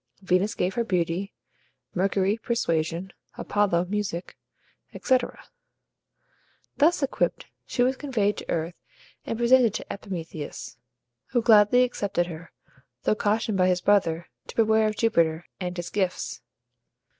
[0.23, 1.31] Venus gave her beauty,
[1.93, 4.35] Mercury persuasion, Apollo music,
[4.95, 5.43] etc.
[6.77, 8.73] Thus equipped, she was conveyed to earth,
[9.27, 10.77] and presented to Epimetheus,
[11.27, 12.51] who gladly accepted her,
[13.03, 16.41] though cautioned by his brother to beware of Jupiter and his gifts.